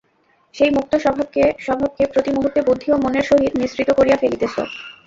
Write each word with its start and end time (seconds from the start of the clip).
সেই 0.55 0.71
মুক্ত 0.71 0.93
স্বভাবকে 1.65 2.03
প্রতি 2.13 2.29
মুহূর্তে 2.35 2.59
বুদ্ধি 2.67 2.87
ও 2.91 2.97
মনের 3.03 3.25
সহিত 3.29 3.53
মিশ্রিত 3.61 3.89
করিয়া 3.97 4.19
ফেলিতেছ। 4.21 4.55